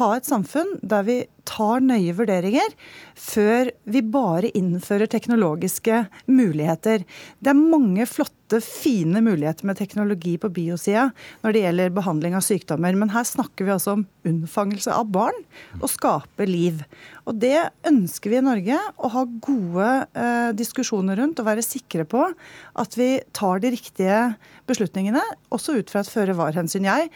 ha 0.00 0.14
et 0.16 0.28
samfunn 0.28 0.76
der 0.82 1.08
vi 1.08 1.18
tar 1.48 1.82
nøye 1.84 2.14
vurderinger 2.16 2.72
før 3.20 3.70
vi 3.90 4.00
bare 4.14 4.52
innfører 4.56 5.10
teknologiske 5.12 6.04
muligheter. 6.30 7.04
Det 7.40 7.52
er 7.52 7.60
mange 7.60 8.08
flotte, 8.08 8.32
fine 8.62 9.22
muligheter 9.24 9.66
med 9.66 9.78
teknologi 9.78 10.36
på 10.38 10.50
biosida 10.54 11.08
når 11.42 11.54
det 11.54 11.62
gjelder 11.64 11.94
behandling 11.96 12.36
av 12.38 12.44
sykdommer, 12.46 12.94
men 12.98 13.12
her 13.14 13.26
snakker 13.26 13.66
vi 13.66 13.74
altså 13.74 13.96
om 13.96 14.04
unnfangelse 14.28 14.92
av 14.94 15.08
barn 15.14 15.40
og 15.80 15.88
skape 15.92 16.46
liv. 16.48 16.82
Og 17.24 17.38
det 17.40 17.56
ønsker 17.88 18.32
vi 18.32 18.38
i 18.38 18.44
Norge, 18.44 18.78
å 18.96 19.10
ha 19.14 19.24
gode 19.46 19.88
eh, 20.12 20.50
diskusjoner 20.56 21.18
rundt 21.20 21.40
og 21.40 21.48
være 21.48 21.64
sikre 21.64 22.06
på 22.08 22.26
at 22.28 22.98
vi 23.00 23.08
tar 23.36 23.64
de 23.64 23.72
riktige 23.74 24.20
beslutningene, 24.68 25.22
også 25.54 25.78
ut 25.80 25.92
fra 25.92 26.04
et 26.04 26.12
føre-var-hensyn. 26.12 26.88
Jeg 26.88 27.10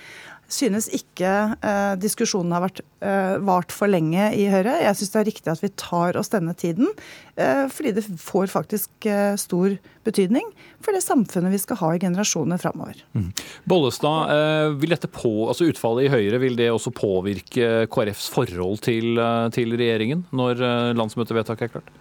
synes 0.49 0.89
ikke 0.97 1.33
eh, 1.61 1.95
diskusjonen 2.01 2.55
har 2.57 2.65
vært 2.65 2.81
eh, 3.05 3.37
vart 3.45 3.73
for 3.75 3.91
lenge 3.91 4.31
i 4.37 4.47
Høyre. 4.49 4.79
Jeg 4.81 4.99
syns 4.99 5.13
det 5.13 5.21
er 5.21 5.29
riktig 5.29 5.53
at 5.53 5.63
vi 5.65 5.71
tar 5.81 6.19
oss 6.19 6.33
denne 6.33 6.55
tiden, 6.59 6.89
eh, 7.37 7.67
fordi 7.73 7.93
det 7.99 8.07
får 8.23 8.49
faktisk 8.53 9.09
eh, 9.09 9.35
stor 9.41 9.77
betydning 10.09 10.49
for 10.81 10.97
det 10.97 11.05
samfunnet 11.05 11.53
vi 11.53 11.61
skal 11.61 11.81
ha 11.83 11.93
i 11.95 12.03
generasjoner 12.03 12.61
framover. 12.63 13.05
Mm. 13.13 13.31
Bollestad, 13.69 14.35
eh, 14.35 14.73
vil 14.81 14.97
dette 14.97 15.13
på, 15.13 15.33
altså 15.51 15.69
utfallet 15.69 16.09
i 16.09 16.13
Høyre, 16.17 16.41
vil 16.43 16.59
det 16.59 16.73
også 16.73 16.95
påvirke 16.97 17.87
KrFs 17.93 18.33
forhold 18.33 18.81
til, 18.89 19.19
eh, 19.21 19.49
til 19.55 19.77
regjeringen 19.77 20.27
når 20.33 20.65
landsmøtevedtaket 20.97 21.69
er 21.69 21.75
klart? 21.77 21.97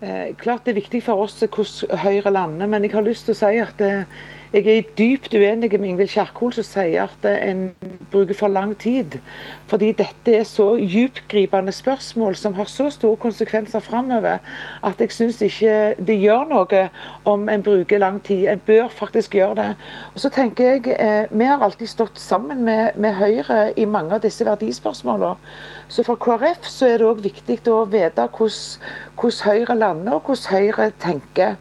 Eh, 0.00 0.34
klart 0.40 0.64
det 0.64 0.72
er 0.72 0.80
viktig 0.80 1.02
for 1.04 1.26
oss 1.26 1.36
hvordan 1.42 1.98
Høyre 2.00 2.32
lander, 2.32 2.68
men 2.70 2.86
jeg 2.86 2.94
har 2.94 3.04
lyst 3.04 3.26
til 3.28 3.36
å 3.36 3.40
si 3.40 3.58
at 3.60 3.82
eh, 3.84 4.20
jeg 4.52 4.66
er 4.66 4.86
dypt 4.98 5.34
uenig 5.34 5.68
med 5.78 5.88
Ingvild 5.92 6.10
Kjerkol 6.10 6.50
som 6.56 6.64
sier 6.66 7.04
at 7.06 7.26
en 7.30 7.68
bruker 8.10 8.34
for 8.34 8.50
lang 8.50 8.72
tid. 8.82 9.20
Fordi 9.70 9.92
dette 9.94 10.32
er 10.34 10.46
så 10.48 10.72
djupgripende 10.74 11.70
spørsmål 11.72 12.34
som 12.34 12.56
har 12.58 12.66
så 12.66 12.88
store 12.90 13.20
konsekvenser 13.22 13.78
framover 13.84 14.40
at 14.82 14.98
jeg 14.98 15.14
syns 15.14 15.38
ikke 15.46 15.76
det 16.02 16.16
gjør 16.18 16.48
noe 16.50 16.80
om 17.30 17.46
en 17.48 17.62
bruker 17.62 18.02
lang 18.02 18.18
tid. 18.26 18.48
En 18.50 18.64
bør 18.66 18.88
faktisk 18.90 19.38
gjøre 19.38 19.54
det. 19.60 19.68
Og 20.14 20.24
så 20.24 20.32
tenker 20.34 20.72
jeg, 20.72 20.96
eh, 20.98 21.26
Vi 21.30 21.44
har 21.44 21.62
alltid 21.62 21.86
stått 21.86 22.18
sammen 22.18 22.64
med, 22.64 22.90
med 22.96 23.14
Høyre 23.14 23.72
i 23.76 23.84
mange 23.84 24.14
av 24.14 24.20
disse 24.20 24.44
verdispørsmålene. 24.44 25.36
Så 25.88 26.02
for 26.02 26.16
KrF 26.16 26.66
så 26.66 26.86
er 26.86 26.98
det 26.98 27.06
òg 27.06 27.22
viktig 27.22 27.60
å 27.70 27.84
vite 27.86 28.26
hvordan 28.26 29.38
Høyre 29.44 29.78
lander 29.78 30.18
og 30.18 30.26
hvordan 30.26 30.50
Høyre 30.50 30.92
tenker. 30.98 31.56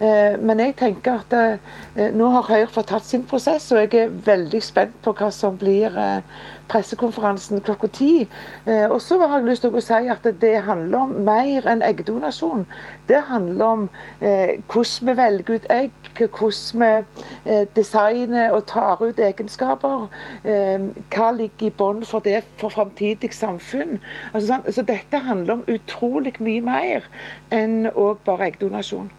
Eh, 0.00 0.38
men 0.40 0.60
jeg 0.62 0.76
tenker 0.80 1.20
at 1.20 1.32
eh, 1.36 2.10
nå 2.16 2.29
har 2.34 2.48
Høyre 2.48 2.70
fått 2.70 2.90
tatt 2.90 3.06
sin 3.06 3.26
prosess, 3.28 3.70
og 3.72 3.80
jeg 3.82 4.06
er 4.06 4.14
veldig 4.26 4.60
spent 4.64 4.96
på 5.04 5.12
hva 5.18 5.30
som 5.34 5.58
blir 5.60 5.94
eh, 5.98 6.22
pressekonferansen 6.70 7.62
klokka 7.66 7.88
ti. 7.90 8.28
Og 8.66 9.00
så 9.02 9.18
har 9.18 9.40
jeg 9.40 9.48
lyst 9.48 9.64
til 9.64 9.74
å 9.74 9.82
si 9.82 10.06
at 10.12 10.26
det 10.42 10.52
handler 10.62 11.00
om 11.00 11.14
mer 11.26 11.66
enn 11.66 11.82
eggdonasjon. 11.82 12.62
Det 13.08 13.18
handler 13.26 13.64
om 13.66 13.82
hvordan 14.20 15.08
vi 15.08 15.16
velger 15.18 15.58
ut 15.58 15.66
egg, 15.74 15.90
hvordan 16.20 16.84
vi 16.84 17.58
designer 17.74 18.54
og 18.54 18.68
tar 18.70 19.02
ut 19.02 19.18
egenskaper. 19.18 20.06
Hva 20.46 21.30
ligger 21.34 21.66
i 21.66 21.74
bånn 21.82 22.06
for 22.06 22.22
det 22.22 22.44
for 22.62 22.70
framtidig 22.70 23.32
samfunn. 23.34 23.98
Altså, 24.30 24.62
så 24.70 24.86
dette 24.86 25.24
handler 25.26 25.58
om 25.58 25.66
utrolig 25.66 26.36
mye 26.38 26.62
mer 26.70 27.10
enn 27.50 27.90
bare 28.24 28.52
eggdonasjon. 28.52 29.10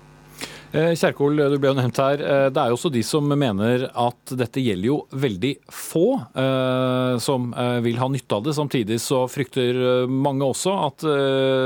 Eh, 0.72 0.94
Kjerkol, 0.96 1.36
du 1.36 1.58
ble 1.60 1.68
jo 1.68 1.75
nevnt 1.75 1.98
her. 2.00 2.22
Eh, 2.24 2.46
det 2.54 2.62
er 2.62 2.72
jo 2.72 2.78
også 2.78 2.92
de 2.94 3.01
som 3.04 3.25
mener 3.28 3.90
at 3.90 4.32
dette 4.40 4.62
gjelder 4.63 4.88
jo 4.88 5.00
veldig 5.12 5.51
få 5.68 6.06
eh, 6.16 7.16
som 7.20 7.50
vil 7.84 8.00
ha 8.00 8.08
nytte 8.12 8.38
av 8.38 8.46
det. 8.46 8.54
Samtidig 8.56 9.01
så 9.04 9.25
frykter 9.32 10.08
mange 10.08 10.48
også 10.48 10.74
at 10.86 11.04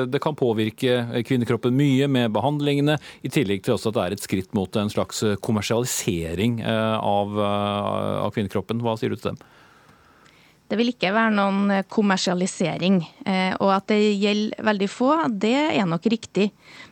det 0.09 0.21
kan 0.23 0.37
påvirke 0.37 1.21
kvinnekroppen 1.27 1.75
mye 1.77 2.07
med 2.11 2.33
behandlingene, 2.33 2.97
i 3.21 3.29
tillegg 3.31 3.63
til 3.65 3.75
også 3.75 3.91
at 3.91 3.97
det 3.97 4.05
er 4.05 4.15
et 4.15 4.25
skritt 4.25 4.55
mot 4.57 4.79
en 4.79 4.89
slags 4.91 5.21
kommersialisering 5.45 6.61
av, 6.65 7.37
av 7.45 8.33
kvinnekroppen. 8.35 8.81
Hva 8.85 8.97
sier 8.99 9.13
du 9.13 9.19
til 9.19 9.33
dem? 9.33 9.43
Det 10.65 10.79
vil 10.79 10.89
ikke 10.89 11.11
være 11.13 11.33
noen 11.35 11.83
kommersialisering. 11.93 12.97
Og 13.61 13.69
at 13.69 13.85
det 13.91 13.99
gjelder 14.17 14.65
veldig 14.65 14.87
få, 14.89 15.11
det 15.29 15.53
er 15.77 15.85
nok 15.85 16.07
riktig. 16.09 16.47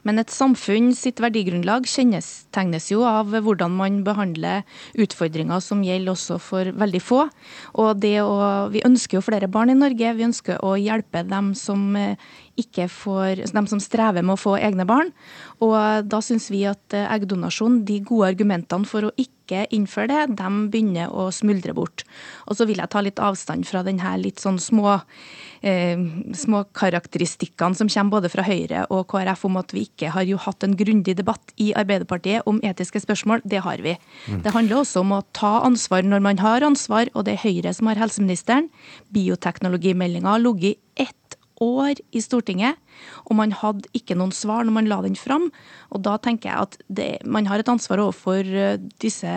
Men 0.05 0.21
et 0.21 0.33
samfunn 0.33 0.91
sitt 0.97 1.21
verdigrunnlag 1.23 1.87
kjennetegnes 1.89 2.91
jo 2.91 3.01
av 3.07 3.31
hvordan 3.33 3.73
man 3.79 4.01
behandler 4.05 4.61
utfordringer 4.99 5.63
som 5.63 5.81
gjelder 5.85 6.13
også 6.13 6.37
for 6.43 6.69
veldig 6.83 7.01
få. 7.01 7.23
Og 7.81 8.05
å, 8.21 8.37
vi 8.73 8.85
ønsker 8.85 9.17
jo 9.17 9.25
flere 9.25 9.49
barn 9.51 9.73
i 9.73 9.77
Norge. 9.79 10.13
Vi 10.19 10.27
ønsker 10.27 10.61
å 10.61 10.75
hjelpe 10.77 11.23
dem 11.25 11.53
som, 11.57 11.95
eh, 11.95 12.15
får, 12.93 13.51
dem 13.53 13.67
som 13.67 13.79
strever 13.81 14.21
med 14.21 14.35
å 14.35 14.43
få 14.43 14.57
egne 14.59 14.85
barn. 14.85 15.09
Og 15.63 16.09
da 16.09 16.19
syns 16.23 16.49
vi 16.51 16.65
at 16.69 16.95
eh, 16.97 17.07
eggdonasjon, 17.15 17.83
de 17.87 18.01
gode 18.03 18.33
argumentene 18.33 18.89
for 18.89 19.07
å 19.07 19.13
ikke 19.19 19.65
innføre 19.75 20.09
det, 20.09 20.37
de 20.39 20.49
begynner 20.71 21.11
å 21.11 21.27
smuldre 21.35 21.75
bort. 21.77 22.05
Og 22.47 22.57
så 22.57 22.67
vil 22.67 22.81
jeg 22.81 22.91
ta 22.91 23.03
litt 23.03 23.21
avstand 23.21 23.67
fra 23.67 23.83
denne 23.85 24.15
litt 24.21 24.41
sånn 24.43 24.59
små 24.61 24.97
eh, 25.63 25.99
små 26.35 26.63
karakteristikkene 26.75 27.77
som 27.77 27.91
kommer 27.91 28.17
både 28.17 28.31
fra 28.33 28.45
Høyre 28.47 28.85
og 28.93 29.05
KrF 29.11 29.45
om 29.49 29.59
at 29.61 29.75
vi 29.75 29.85
ikke 29.87 30.11
har 30.15 30.27
jo 30.27 30.39
hatt 30.41 30.65
en 30.65 30.75
grundig 30.79 31.15
debatt 31.19 31.53
i 31.61 31.71
Arbeiderpartiet 31.79 32.47
om 32.49 32.61
etiske 32.65 33.03
spørsmål. 33.03 33.43
Det 33.43 33.63
har 33.65 33.83
vi. 33.83 33.95
Mm. 34.27 34.41
Det 34.45 34.55
handler 34.55 34.81
også 34.81 35.03
om 35.03 35.15
å 35.19 35.23
ta 35.35 35.55
ansvar 35.67 36.07
når 36.07 36.25
man 36.27 36.43
har 36.43 36.65
ansvar, 36.65 37.11
og 37.13 37.27
det 37.27 37.37
er 37.37 37.45
Høyre 37.45 37.75
som 37.75 37.91
har 37.91 38.01
helseministeren. 38.01 38.69
Bioteknologimeldinga 39.15 40.35
har 40.35 40.43
ligget 40.43 40.81
ett 40.99 41.39
år 41.61 42.01
i 42.15 42.21
Stortinget, 42.23 42.79
og 43.27 43.37
man 43.37 43.53
hadde 43.55 43.89
ikke 43.97 44.17
noen 44.17 44.33
svar 44.35 44.65
når 44.65 44.77
man 44.79 44.89
la 44.91 45.01
den 45.05 45.17
fram. 45.19 45.49
Og 45.93 46.03
da 46.05 46.17
tenker 46.17 46.49
jeg 46.49 46.67
at 46.67 46.77
det, 46.87 47.09
man 47.25 47.49
har 47.49 47.61
et 47.61 47.71
ansvar 47.71 48.01
overfor 48.03 48.47
eh, 48.47 48.77
disse 49.03 49.33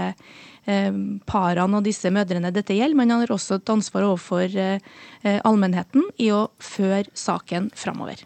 Eh, 0.67 0.95
parene 1.31 1.79
og 1.79 1.85
disse 1.87 2.11
mødrene 2.11 2.51
dette 2.51 2.75
gjelder, 2.75 2.99
men 2.99 3.13
man 3.13 3.23
har 3.23 3.31
også 3.37 3.61
et 3.61 3.71
ansvar 3.71 4.03
overfor 4.09 4.51
eh, 4.59 4.81
allmennheten 5.47 6.09
i 6.19 6.33
å 6.35 6.49
føre 6.59 7.07
saken 7.15 7.69
framover. 7.79 8.25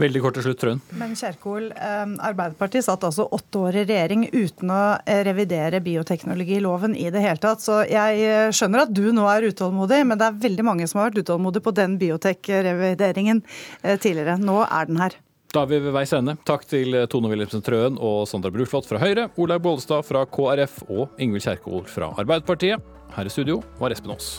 Veldig 0.00 0.20
kort 0.24 0.38
til 0.38 0.46
slutt, 0.46 0.60
Trøen. 0.62 0.80
Men 0.96 1.12
Kjerkol, 1.18 1.70
eh, 1.76 2.12
Arbeiderpartiet 2.30 2.86
satt 2.86 3.04
altså 3.04 3.26
åtte 3.36 3.60
år 3.60 3.80
i 3.82 3.84
regjering 3.84 4.26
uten 4.32 4.72
å 4.72 4.82
eh, 5.04 5.22
revidere 5.26 5.82
bioteknologiloven 5.84 6.94
i 6.96 7.08
det 7.12 7.20
hele 7.24 7.40
tatt. 7.42 7.60
Så 7.64 7.82
jeg 7.90 8.22
eh, 8.24 8.52
skjønner 8.54 8.86
at 8.86 8.94
du 8.96 9.10
nå 9.12 9.26
er 9.28 9.50
utålmodig, 9.50 10.02
men 10.08 10.20
det 10.20 10.28
er 10.28 10.38
veldig 10.46 10.66
mange 10.66 10.88
som 10.88 11.02
har 11.02 11.10
vært 11.10 11.26
utålmodige 11.26 11.66
på 11.66 11.74
den 11.76 11.98
biotek-revideringen 12.00 13.42
tidligere. 14.00 14.38
Nå 14.40 14.62
er 14.64 14.88
den 14.88 15.00
her. 15.02 15.16
Da 15.50 15.64
er 15.64 15.72
vi 15.72 15.80
ved 15.82 15.94
veis 15.96 16.14
ende. 16.14 16.36
Takk 16.46 16.64
til 16.70 16.94
Tone 17.10 17.32
Wilhelmsen 17.32 17.64
Trøen 17.66 17.98
og 17.98 18.22
Sandra 18.30 18.52
Bruflot 18.54 18.86
fra 18.88 19.02
Høyre, 19.02 19.26
Olaug 19.36 19.64
Bollestad 19.66 20.06
fra 20.06 20.22
KrF 20.30 20.84
og 20.88 21.20
Ingvild 21.20 21.44
Kjerkol 21.44 21.84
fra 21.90 22.12
Arbeiderpartiet. 22.22 22.88
Her 23.16 23.26
i 23.26 23.34
studio 23.34 23.58
var 23.82 23.92
Espen 23.92 24.14
Aas. 24.14 24.38